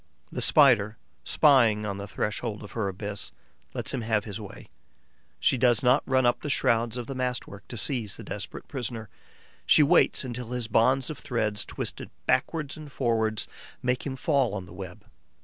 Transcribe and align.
The 0.31 0.41
Spider, 0.41 0.97
spying 1.23 1.85
on 1.85 1.97
the 1.97 2.07
threshold 2.07 2.63
of 2.63 2.71
her 2.71 2.87
abyss, 2.87 3.31
lets 3.75 3.93
him 3.93 4.01
have 4.01 4.25
his 4.25 4.41
way. 4.41 4.69
She 5.39 5.59
does 5.59 5.83
not 5.83 6.01
run 6.07 6.25
up 6.25 6.41
the 6.41 6.49
shrouds 6.49 6.97
of 6.97 7.05
the 7.05 7.13
mast 7.13 7.45
work 7.47 7.67
to 7.67 7.77
seize 7.77 8.17
the 8.17 8.23
desperate 8.23 8.67
prisoner; 8.67 9.09
she 9.63 9.83
waits 9.83 10.23
until 10.23 10.53
his 10.53 10.67
bonds 10.67 11.11
of 11.11 11.19
threads, 11.19 11.63
twisted 11.65 12.09
backwards 12.25 12.75
and 12.77 12.91
forwards, 12.91 13.47
make 13.83 14.03
him 14.03 14.15
fall 14.15 14.55
on 14.55 14.65
the 14.65 14.73
web. 14.73 15.05